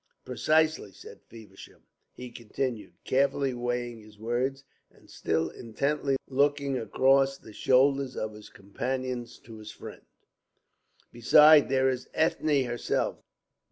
[0.25, 1.83] "Precisely," said Feversham.
[2.15, 8.49] He continued, carefully weighing his words, and still intently looking across the shoulders of his
[8.49, 10.01] companions to his friend:
[11.11, 13.19] "Besides, there is Ethne herself.